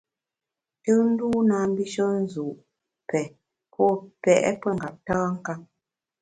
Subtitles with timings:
[0.83, 2.45] Tùnndû na mbishe nzu’,
[3.09, 3.21] pè,
[3.71, 3.85] pô
[4.21, 5.61] pèt pengeptankap.